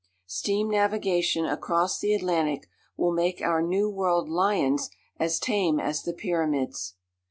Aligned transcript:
Steam 0.25 0.67
navigation 0.67 1.45
across 1.45 1.99
the 1.99 2.15
Atlantic 2.15 2.67
will 2.97 3.11
make 3.11 3.39
our 3.43 3.61
New 3.61 3.87
World 3.87 4.27
lions 4.29 4.89
as 5.19 5.37
tame 5.39 5.79
as 5.79 6.01
the 6.01 6.13
Pyramids. 6.13 6.95